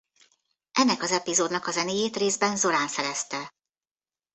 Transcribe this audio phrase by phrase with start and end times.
[0.71, 3.53] Ennek az epizódnak a zenéjét részben Zorán szerezte.